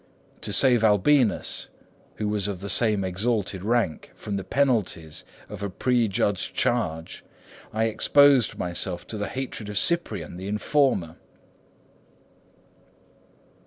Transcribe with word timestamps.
To 0.41 0.51
save 0.51 0.83
Albinus, 0.83 1.67
who 2.15 2.27
was 2.27 2.47
of 2.47 2.59
the 2.59 2.71
same 2.71 3.03
exalted 3.03 3.63
rank, 3.63 4.09
from 4.15 4.35
the 4.35 4.43
penalties 4.43 5.23
of 5.47 5.61
a 5.61 5.69
prejudged 5.69 6.55
charge, 6.55 7.23
I 7.71 7.83
exposed 7.83 8.57
myself 8.57 9.05
to 9.09 9.17
the 9.19 9.27
hatred 9.27 9.69
of 9.69 9.77
Cyprian, 9.77 10.37
the 10.37 10.47
informer. 10.47 11.17